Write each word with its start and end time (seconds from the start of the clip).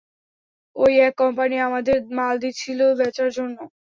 ঐ 0.75 0.99
এক 0.99 1.13
কোম্পানি 1.21 1.55
আমাদের 1.67 1.97
মাল 2.17 2.35
দিছিল, 2.43 2.79
বেচার 2.99 3.29
জন্য। 3.37 3.57